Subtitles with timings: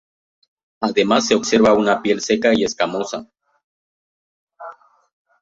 [0.81, 3.29] Además se observa una piel seca y escamosa.